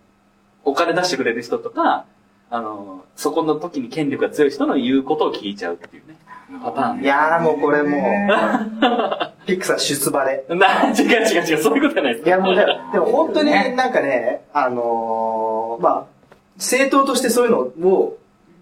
[0.65, 2.05] お金出してくれる人とか、
[2.49, 6.15] あの、そこの時に権力が強い人の言うことを聞いちゃうっていうね、
[6.63, 8.01] パターンいやーもうこれもう、
[9.45, 10.45] ピックさん出馬で。
[10.49, 12.27] な、違う違う違う、そういうことじゃないです。
[12.27, 16.05] いやもうで でも本当になんかね、あのー、まあ、
[16.57, 18.17] 政党としてそういうのを、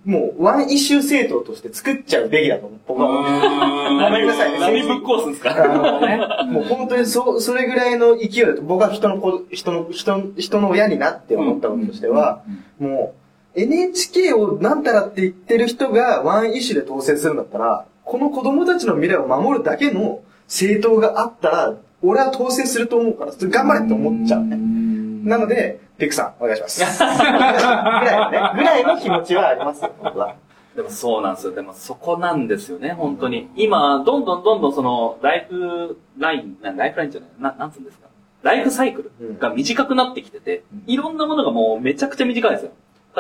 [0.06, 3.24] もうワンイシュー政党として作っちゃうべきだと僕は思う。
[3.24, 4.60] ごめんなさいね。
[4.60, 6.18] 何ぶっ壊すんですあかのね、
[6.52, 12.42] もう本当にそ、それぐらいの勢いだと、僕は人の子、人の、人、人の親になって思ったこととしては、
[12.80, 13.14] も
[13.56, 24.81] う、NHK をなんたらって言ってる人がワンイシューで当選するんだったら、この子供たちの未来を守るだけの政党があったら、俺は当選すると思うから、それ頑張れって思っちゃうね。
[25.24, 26.82] なので、ピクさん、お願いします。
[27.04, 30.36] ぐらいのね、ぐらいの気持ちはありますよ、僕は。
[30.76, 31.54] でもそうなんですよ。
[31.54, 33.50] でもそこなんですよね、本当に。
[33.56, 38.08] 今、どんどんどんどんその、ライフライン、なライフラインじゃない、ななんつうんですか。
[38.44, 42.72] ライフサイクルが短くなってきてて、いろんなものがもうめちゃくちゃ短いですよ。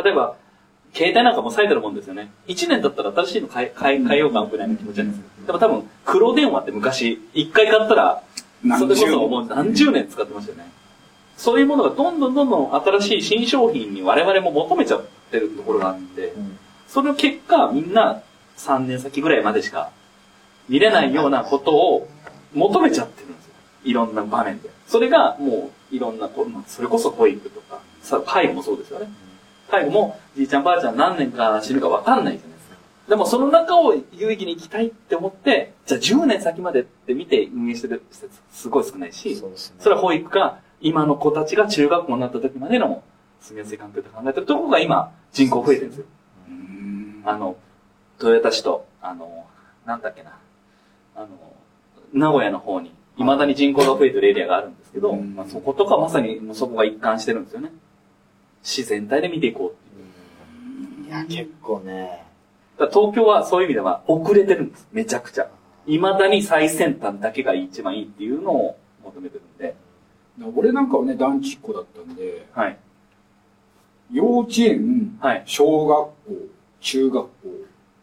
[0.01, 0.35] 例えば、
[0.93, 2.31] 携帯なんかも最たるもんですよね。
[2.47, 5.23] 1年だったら新しいの買い、買い、買いようかぐらいの気持ちなんですよ。
[5.47, 8.23] でも多分、黒電話って昔、1回買ったら、
[8.79, 10.71] それこそもう何十年使ってましたよね。
[11.41, 16.33] そういうものがどんどんどんどん新しい新商品に我々も求めちゃってるところがあって、
[16.87, 18.21] その結果、みんな
[18.57, 19.89] 3年先ぐらいまでしか
[20.69, 22.07] 見れないようなことを
[22.53, 23.53] 求めちゃってるんですよ。
[23.85, 24.69] いろんな場面で。
[24.85, 29.07] それがもういろんなこ、それこそ保育とか、さ介護もそうですよね。
[29.71, 32.75] 介護もじいちゃんばあちゃん何年か死ぬか分かんないじゃないですか。
[33.09, 39.41] でもその中を有意義に生きたいって思って、じゃあ10年先までって見て運営してる施設すごい少ないし、
[39.79, 43.03] それは保育か、今の子たちが中学校になった時までの
[43.39, 46.05] 住みやすい環境って考えてるところが今人口増えてるんですよ。
[47.23, 47.55] あの、
[48.19, 49.45] 豊田市と、あの、
[49.85, 50.37] なんだっけな、
[51.15, 51.27] あの、
[52.13, 57.71] 名古屋の方に、未だに人口が増えてるエリアがあるんですけど、うんまあ、そことかまさにそこが一貫してるんですよね。
[58.63, 61.07] 市全体で見ていこうっていう。
[61.07, 62.25] いや、結構ね、
[62.77, 64.87] 東京はそういう意味では遅れてるんです。
[64.91, 65.47] めちゃくちゃ。
[65.85, 69.75] 未だに最先端だけが一番いいっていうのを求めてるんで。
[70.55, 72.77] 俺なんかはね、団地っ子だったんで、はい。
[74.11, 75.43] 幼稚園、はい。
[75.45, 76.13] 小学校、
[76.79, 77.29] 中学校、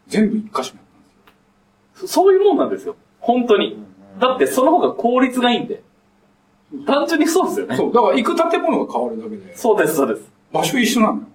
[0.07, 0.77] 全部一箇所にあったんで
[1.95, 2.07] すよ。
[2.07, 2.95] そそういうもんなんですよ。
[3.19, 3.77] 本当に。
[4.19, 5.83] だってその方が効率がいいんで。
[6.85, 7.75] 単純にそうですよね。
[7.75, 10.31] そう、だから行く建物が変わるだけで、そうです、そうです。
[10.51, 11.19] 場所一緒なのよ。
[11.21, 11.29] うん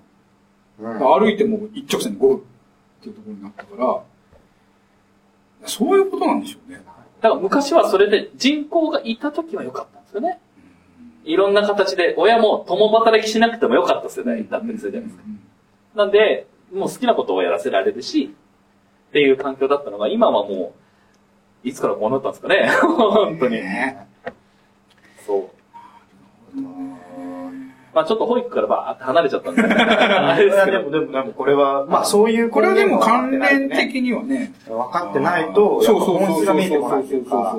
[0.99, 2.41] 歩いても一直線で5分っ
[3.01, 4.03] ていうところになったから、
[5.67, 6.83] そういうことなんでしょうね。
[7.21, 10.41] だから昔はそれで人口がいた時は良かったんですよね。
[11.25, 15.25] いろんな形で、親も共働きしなくても良かった世代だったりするじゃないですか。
[15.95, 18.35] なんで、もう好きなことをやらせられるし、
[19.09, 20.75] っていう環境だったのが、今はも
[21.65, 22.69] う、いつからこうなったんですかね。
[22.83, 23.59] 本当に。
[27.95, 29.63] まあちょっと保育からばーって離れちゃったんで。
[29.65, 30.79] あれですけど。
[30.79, 37.57] でもでも、でもこれは、まあそういうこれはでも関連に的にはね、分かってないと、やっぱ本質が見えてこないというか、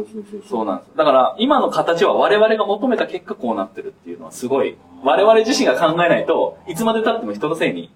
[0.47, 0.97] そうなんです。
[0.97, 7.89] だから、今の形は我々が求めた結果こうなってるっていうのはすごい、我々自身が考えないといつまで経っても人のせいに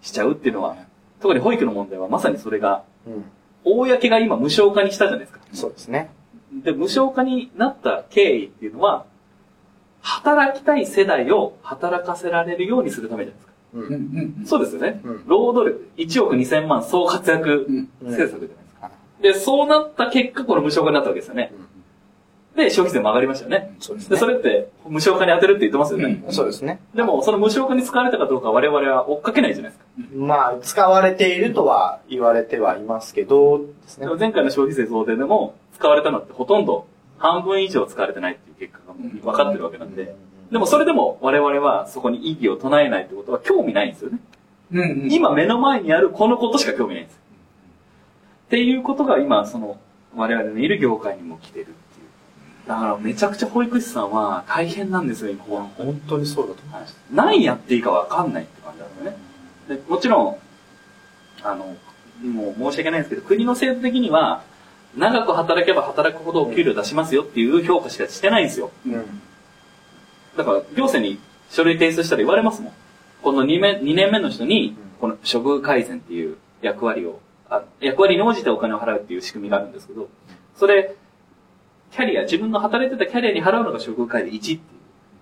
[0.00, 0.76] しちゃうっていうのは、
[1.20, 3.24] 特に保育の問題はまさにそれが、うん
[3.64, 5.40] 公が今無償化にしたじゃないですか。
[5.52, 6.10] そうですね。
[6.52, 9.06] で、無償化になった経緯っていうのは、
[10.02, 13.52] 働きたい世代を働かせられるようにするためじゃないですか。
[13.74, 13.92] うんうん
[14.40, 14.46] うん。
[14.46, 15.00] そうですよね。
[15.04, 18.90] うん労働力1億2000万総活躍うん政策じゃないですか。
[19.22, 21.52] で、そうなった結果、これ無償化になったわけですよね。
[22.56, 23.74] で、消費税も上がりましたよね。
[23.78, 24.16] で、そうですね。
[24.18, 26.22] それって無償化に当てるって言ってますよね。
[26.30, 26.80] そうですね。
[26.94, 29.86] でも、その無償化に使われたかどうか我々は追っかけないじゃないですか。
[30.16, 34.06] まあ、使われているとは言われてはいますけど、ですね。
[34.18, 36.86] 前回の消費税増税でも使われたのってほとんど
[37.22, 40.16] 半分以上使われてないっていう結果がもう分かってるわけなんで。
[40.50, 44.18] でもそれでも我々はそこに意義を唱えないってことは興味ないんですよね。
[44.72, 45.12] うんうん。
[45.12, 47.20] 今目の前にあるこのことしか興味ないんですよ。
[48.48, 49.78] っていうことが今、その、
[50.16, 52.68] 我々のいる業界にも来てるっていう。
[52.68, 55.70] だからめちゃくちゃ保育士さんは大変なんですよ、今。
[55.78, 56.96] 本当にそうだと思います。
[57.12, 59.16] 何やっていいかわかんないって感じなんですよね。
[59.68, 60.36] でもちろん、
[61.44, 61.76] あの、
[62.28, 64.42] もう申し訳ないんですけど、国の制度的には、
[64.96, 68.70] 長く働けば働くほどお給料出しますよっていう評価しかしてないんですよ。
[68.86, 69.22] うん。
[70.36, 71.18] だから、行政に
[71.50, 72.72] 書類提出したら言われますもん。
[73.22, 80.08] この2年 ,2 年目の人にうん、この処遇改善っていう役割を、あ役割に応じてお金を払うっていう仕組みがあるんですけど、
[80.56, 80.94] それ、
[81.90, 84.58] キャリア、自分の働いてたキャリアに払うのが処遇改善1ってい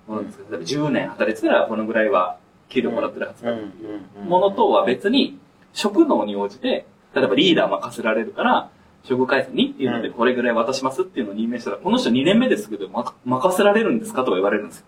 [0.09, 5.39] うものですけど、例えば10年働いてたらこのぐらいは給料もらってるはずだっていうものとは別に、
[5.73, 8.71] 職能に応じて、例えばリーダー任せられるから、
[9.09, 14.85] 処遇改善にっていうので、うんこれぐらい渡しますっていうのを任命したら、この人2年目ですけど、ま、任せられるんですかとか言われるんですよ。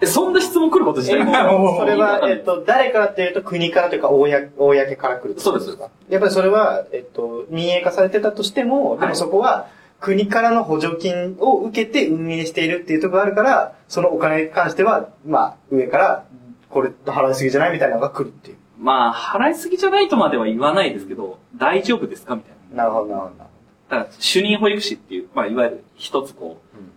[0.00, 1.76] え、そんな質問来ること自体も。
[1.78, 4.26] それは、えっと、誰からっていうと国からというか、公
[4.56, 5.88] 公から来るってことですか？
[6.08, 9.68] やっぱりそれは、えっと、民営化されてたとしても、でもそこは、
[10.00, 16.24] 国からの補助金を受けて運営しているっていうところがあるから、そのお金に関しては、まあ、上から、
[16.68, 18.56] これ払いすぎじゃないみたいなのが来るっていう。
[18.78, 22.84] まあ、払いすぎじゃないとまでは言わないですけど、大丈夫ですかみたいな。
[22.84, 23.34] なるほど、なるほど。
[23.38, 23.48] だか
[23.96, 26.94] ら、主任保育士っていう、まあ、いわゆる一つこう、うん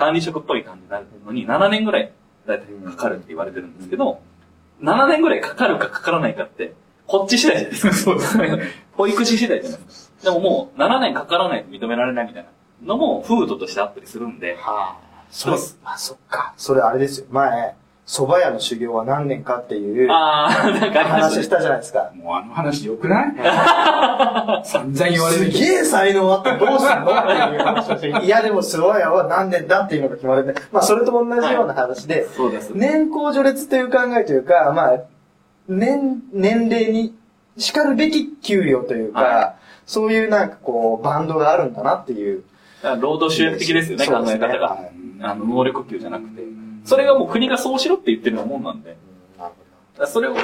[0.00, 2.12] 管理職っぽい感じになるのに、7年ぐらい、
[2.46, 4.20] だいたいかかるって言われてるんですけど、
[4.80, 6.74] 7年ぐらいかかるかかからないかって、
[7.06, 7.92] こっち次第じゃないですか。
[7.92, 8.62] そうですね。
[8.92, 10.24] 保育士次第じゃないですか。
[10.24, 12.50] でももう、7年かからないと認められないみたいな
[12.82, 15.24] のも、風土としてあったりするんで、はあ。
[15.30, 16.54] それ、あ、そっか。
[16.56, 17.26] それあれですよ。
[17.30, 17.74] 前、
[18.10, 22.10] 蕎麦屋の修行は何年かっていう話したじゃないですか。
[22.16, 23.34] もうあの話良くない？
[24.64, 25.52] 散々言われる。
[25.52, 27.12] すげえ才能あってどうすんの？
[27.12, 32.72] っていう話をして、 いやでも蕎麦屋は何年だっていうのが決まるんで、まあそれと同じような話で、そうです。
[32.74, 34.98] 年功序列という考えというか、まあ、
[35.68, 37.14] 年、年齢に
[37.58, 39.54] 叱るべき給料というか、は
[39.86, 42.42] そういうなんかこう、バンドがあるんだなっていう。
[43.00, 44.66] 労働集約的ですよね、考そうですねえ方が。
[44.70, 44.90] はい
[45.22, 46.42] あの、能力給じゃなくて。
[46.84, 48.96] それがもう国がそうしろって言ってるようなもんなんで。
[50.06, 50.36] それを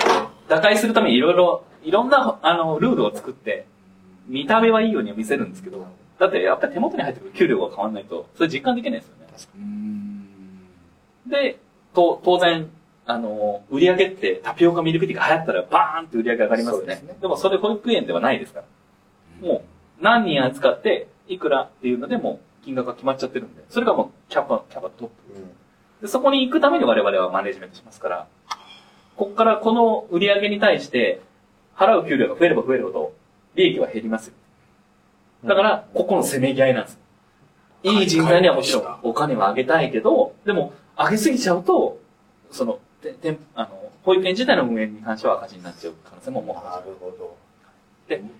[0.48, 3.66] 打開するためにいろいろ、いろんな、あの、ルールを作って、
[4.26, 5.86] 見た目はいいようには見せるんですけど、
[6.18, 9.26] だってやっぱり手元に入ってくる給料が変わらないと、それ実感できないですよね。
[9.56, 9.96] うん
[11.26, 11.58] で、
[11.94, 12.70] と、当然、
[13.06, 16.86] あの、売り上げってタピオカミルクティーが流行ったらバーンって売り上げ上がりますよね。
[16.86, 18.66] ですねでもそれ保育園ではないですから。
[19.48, 19.64] も
[20.00, 25.12] う、何人扱って、いくらっていうのでもう金額が決まっちゃってるんで、それがもうキャパ、キャパトップ。
[26.00, 28.26] で、そこに行くために我々はマネジメントしますから、
[29.16, 31.20] ここからこの売り上げに対して、
[31.76, 33.12] 払う給料が増えれば増えるほど、
[33.54, 34.34] 利益は減りますよ。
[35.44, 36.98] だから、ここのせめぎ合いなんです。
[37.82, 41.98] いい人材にはもちろんお金はあげたいけど、でも、あげすぎちゃうと、
[42.50, 47.36] その、ててんあの、保育園自体の運営に関しては赤字になっちゃう可能性ももうなるほど。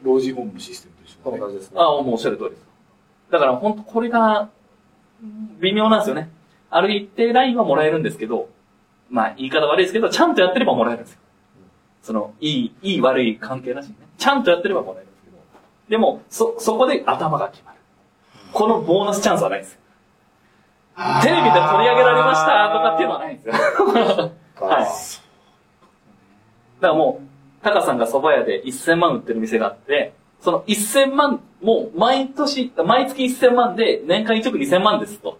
[0.03, 1.77] 老人ホームのシステムと一緒ですね。
[1.81, 2.63] ああ、もうおっしゃる通りです。
[3.31, 4.49] だから本当これが、
[5.61, 6.31] 微妙なんですよね。
[6.77, 8.51] ある一定ラインはもらえるんですけど、
[9.09, 11.21] まあ言い方悪いですけど、ちゃんとやってればもらえるんですよ。
[12.03, 14.07] その、いい、いい悪い関係なしにね。
[14.19, 15.39] ちゃんとやってればもらえるんですけど。
[15.89, 17.79] でも、そ、そこで頭が決まる。
[18.53, 19.81] このボーナスチャンスはないんですよ。
[21.23, 23.55] テレビで取り上げられましたとかっていうのはないんですよ。
[23.55, 24.85] はい。
[26.81, 35.39] だからもう、タカさんが蕎麦屋で1000万売ってる店があって、その1000万、もう毎年、毎月1000万で年間1億2000万ですと。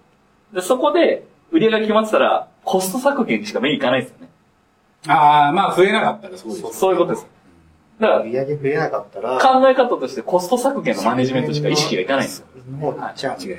[0.53, 4.29] で、そこで売り上げが決まってたら、コスト削減にしか目いかないですよね。
[5.09, 6.79] ああ、まあ増えなかったらそうです。
[6.79, 7.27] そういうことです。
[8.01, 12.47] だか売り上げ増えなかったら、ら、考え方としてコスト削減のマネジメントしか意識がいかないんですよ。
[12.71, 13.37] もういっちゃう。
[13.39, 13.57] 間違い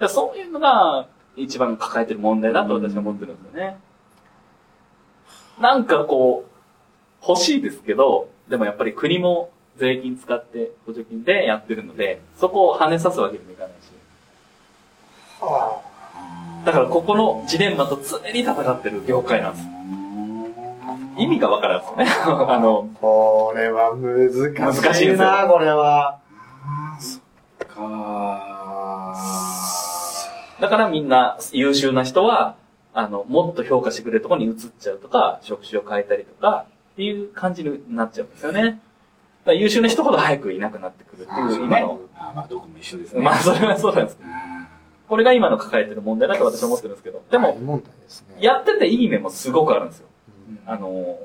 [0.00, 0.08] ない。
[0.08, 3.78] そういうのが一番抱えてる問題だと私は思ってるんですよね。
[5.60, 13.95] なんかこう、欲しいですけど、でもやっぱり国も税金使って補助金でやってるので、そこを跳ねさすわけにもいかないし。
[16.70, 19.66] はだからここのジレンマと常に戦ってる業界なんです。
[21.18, 22.06] 意味がわからんですよね。
[22.52, 24.66] あの、あこれは難しいな。
[24.66, 26.18] 難しいですよこれは。
[27.76, 29.14] か
[30.60, 32.56] だからみんな優秀な人は、
[32.94, 36.64] あの、もっと評価してくれるところに移っちゃうとか、職種を変えたりとか、
[36.94, 38.80] っていう感じになっちゃうんですよね。
[39.46, 42.00] 優秀な人ほど早くいなくなってくるっていう、今の。
[42.16, 43.22] あまあ、どこも一緒ですね。
[43.22, 44.30] まあ、それはそうなんですけど。
[45.08, 47.22] これが今の抱えてる問題だと私は思ってるんですけど。
[47.30, 47.82] でも。
[48.40, 50.06] やってていい面もすごくあるんですよ。
[50.66, 51.18] あの、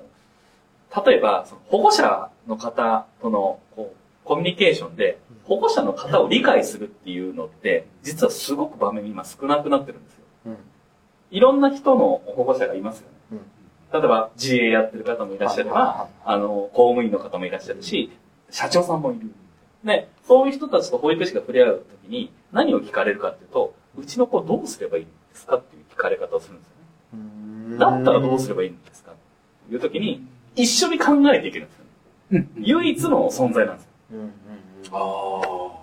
[1.05, 10.19] 例えば、保護者の方とのこうコミュニケーションで、保護者の方を理解するっていうのって、実はすごく場面今少なくなってるんですよ。
[10.47, 10.57] うん
[11.31, 13.15] いろんな人の保護者がいますよね。
[13.31, 13.39] うん
[13.93, 18.09] 例えば、自営やってる方もいらっしゃれば、あの、公務員の方もいらっしゃるし、
[18.49, 19.33] 社長さんもいる。
[19.83, 27.17] で、そういう人たちと保育士が触れ合うときに、何を聞かれるかっていうと、うちの子どうすればいいんですかっていう聞かれ方をするんですよ
[27.69, 27.77] ね。
[27.77, 29.15] だったらどうすればいいんですかっ
[29.67, 30.25] ていうときに、
[30.55, 32.47] 一緒に考えていけるんですよね。
[32.57, 33.89] 唯一の存在なんですよ。
[34.13, 34.31] うんうんうん
[34.93, 35.81] あ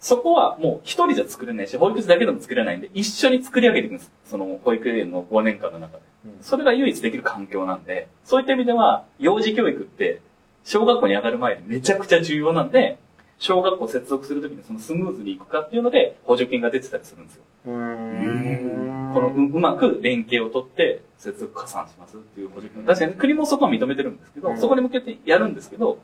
[0.00, 4.10] そこはもう一人じゃ作れないし、保育士だけでも作れないんで、一緒に作り上げていくんです。
[4.24, 6.02] その保育園の5年間の中で。
[6.40, 10.22] それが唯一できる環境なんで、そういった意味では、幼児教育って、
[10.64, 12.98] 小学校に上がる前にめちゃくちゃ重要なんで、
[13.40, 17.42] 小学校接続するときにそのスムーズにいくかっていうので、補助金が出てたりするんですよ。
[17.66, 22.84] うーんこのううまく連携を取って接続加算しますっていう補助金。
[22.84, 25.98] 確かに国もそこは認めてるんですけど、うんそこに向けてやるんですけど、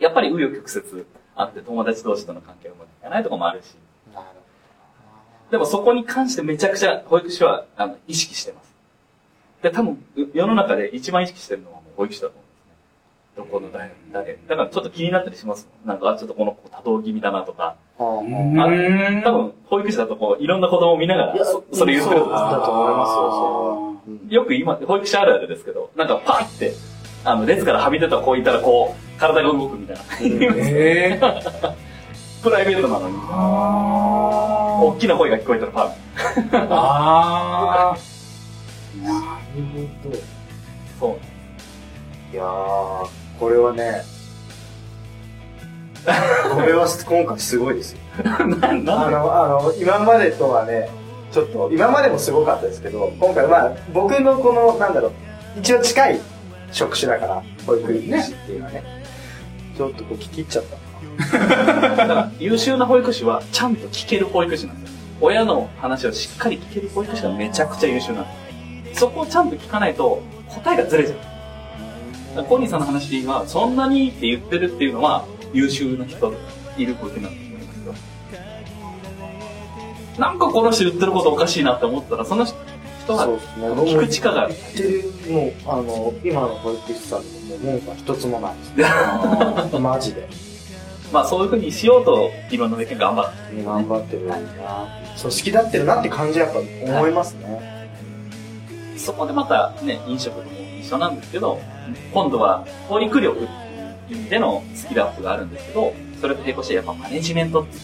[0.00, 1.06] やっぱり紆余曲折
[1.36, 3.76] あって友達同士との関係がうまくいかないところもあるし、
[5.52, 8.74] でもそこに関してめちゃくちゃ保育士はあの意識してます。
[9.62, 12.41] で、多分う世の中で一番意識してるのはもう保育士だと思う。
[13.36, 14.38] どこの誰、誰。
[14.46, 15.68] だからちょっと気になったりします。
[15.86, 17.76] なんか、あちょっとこの子多動気味だなとか。
[17.98, 23.92] あうん多分、保育士だとこう、いろんな子供を見ながら、そそれ言ってるんですそうだと思いますよ、それは。
[24.06, 26.72] うんよく今、保育士あるあるですけど、なんかパーって、
[27.24, 30.02] あの、列からはみ出た子いたらこう、体が動くみたいな。
[30.20, 31.20] ええ
[32.42, 36.68] プライベートなのに、大きな声が聞こえたらパー。
[36.70, 37.96] ああ。
[39.02, 39.08] な
[39.56, 40.16] るほど。
[40.98, 42.34] そう。
[42.34, 44.04] いやー、これはね、
[46.54, 47.98] これは今回すごいですよ。
[48.22, 48.92] ななんで？
[48.92, 50.88] あの、あの、今までとはね、
[51.32, 55.12] ちょっと、今までもすごかったですけど、今回まあ、僕のこの、なんだろう、
[55.58, 56.20] 一応近い
[56.70, 57.98] 職種だから、保育士
[58.32, 58.84] っていうのはね、
[59.76, 60.64] ちょっとこう聞き入っちゃっ
[61.28, 61.96] た。
[61.96, 64.98] だから優秀な保育士はちゃんと聞ける保育士なんですよ。
[65.20, 68.24] 親の話をしっかり聞ける保育士がめちゃくちゃ優秀なん
[68.84, 69.00] です。
[69.00, 71.31] そこをちゃんと聞かないと答えがずれちゃう。
[72.48, 76.32] コニーさんの話はそんなにって言ってるっていうのは優秀な人
[76.78, 77.94] いる保育士なんだと思いますよ。
[80.18, 82.54] なんかこの人言ってることおかしいなって思ったらその人
[83.14, 83.66] はそうですね。
[83.68, 84.54] 聞く力がある。
[84.74, 89.78] 言ってる、もう、あの、今の保育士さんでも文句は一つもないです。
[89.78, 90.28] マジで。
[91.12, 93.62] まあそういうふうにしようといろんな意見頑張って。
[93.62, 94.36] 頑張ってるな。
[95.20, 97.82] 組織立ってるなって感じやっぱ思いますね。
[98.96, 100.61] そこでまたね、飲食も一
[100.92, 101.60] 緒なんですけど、
[102.12, 103.46] 今度は保育力っ
[104.08, 107.82] ていう意味でのスキルアップがあるんですけど、それと並行してやっぱマネジメントっていう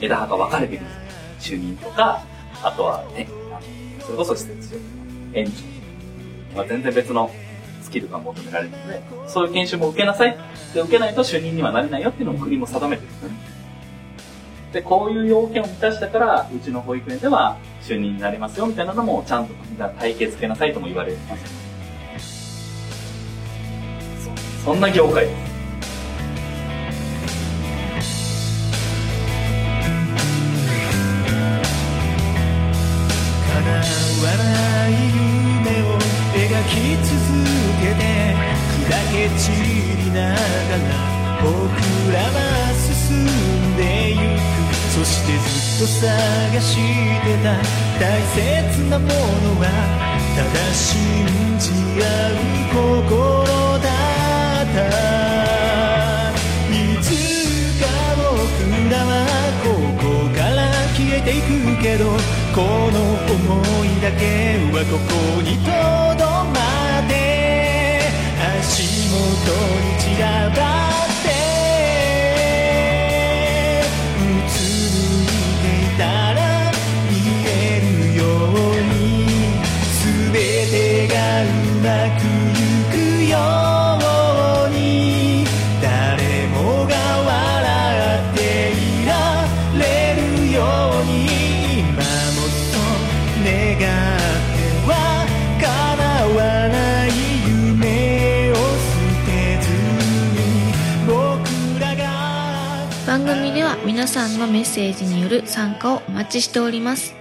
[0.00, 0.90] 枝葉が分かれてるんで
[1.40, 1.58] すよ。
[1.58, 2.22] 就任とか、
[2.62, 3.28] あとはね、
[4.00, 4.70] それこそ施設
[5.32, 7.30] 長、園長、まあ、全然別の
[7.82, 10.36] スキルが求められるので、そういう研修も受けなさい。
[10.74, 13.34] で、受けないと就任にはなれないよっていうのも国も定めてるんですよね。
[14.72, 21.65] で、こういう要件を満たしたから、うちの保育園では就任になりますよみたいなのもちゃんと国が体系付けなさいとも言われてます。
[24.66, 25.46] そうそんな業界です。
[33.46, 33.62] 叶
[34.22, 35.94] わない夢を
[36.34, 36.74] 描き
[37.06, 37.14] 続
[37.80, 38.02] けて
[38.82, 40.90] 砕け散りながら
[41.42, 41.54] 僕
[42.12, 42.36] らは
[42.74, 43.24] 進ん
[43.76, 44.42] でゆく
[44.94, 45.46] そしてず
[45.76, 47.46] っと探してた
[48.00, 48.04] 大
[48.34, 49.12] 切なもの
[49.60, 49.64] は
[50.34, 50.84] ただ信
[51.58, 51.70] じ
[52.02, 53.35] 合う心
[54.76, 54.80] い
[57.00, 57.08] つ
[57.80, 57.84] か
[58.16, 58.28] 僕
[58.90, 59.10] らは
[59.64, 59.66] こ
[59.96, 60.04] こ
[60.36, 60.58] から
[60.94, 61.48] 消えていく
[61.82, 62.04] けど
[62.54, 62.60] こ
[62.92, 62.96] の
[63.26, 63.32] 想
[63.84, 64.22] いだけ
[64.72, 65.10] はここ
[65.42, 65.68] にと
[66.18, 66.56] どま
[67.00, 67.12] って
[68.60, 69.16] 足元
[69.80, 70.56] に散らば
[71.04, 71.26] って。
[74.18, 74.52] うつ
[74.92, 75.26] むい
[75.62, 76.00] ていた
[76.34, 76.38] ら
[77.08, 77.12] 見
[77.46, 77.50] え
[77.80, 77.84] る
[78.18, 78.94] ように。
[80.04, 80.32] 全
[80.70, 81.44] てがう
[81.82, 81.86] ま
[82.20, 82.75] くいく
[104.06, 107.12] 皆さんのメッセージによる参加をお待ちしております。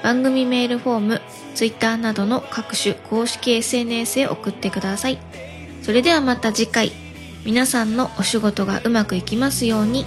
[0.00, 1.20] 番組メールフォーム、
[1.56, 5.18] Twitter などの各種公式 SNS へ送ってください。
[5.82, 6.92] それではまた次回、
[7.44, 10.06] 皆さんのお仕事がうまくいきますように。